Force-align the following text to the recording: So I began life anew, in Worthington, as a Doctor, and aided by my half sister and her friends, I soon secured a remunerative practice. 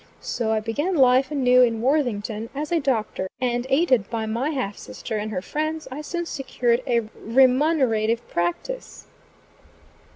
So 0.19 0.51
I 0.51 0.59
began 0.61 0.95
life 0.95 1.29
anew, 1.29 1.61
in 1.61 1.79
Worthington, 1.79 2.49
as 2.55 2.71
a 2.71 2.79
Doctor, 2.79 3.29
and 3.39 3.67
aided 3.69 4.09
by 4.09 4.25
my 4.25 4.49
half 4.49 4.75
sister 4.75 5.17
and 5.17 5.29
her 5.29 5.43
friends, 5.43 5.87
I 5.91 6.01
soon 6.01 6.25
secured 6.25 6.81
a 6.87 7.01
remunerative 7.23 8.27
practice. 8.27 9.05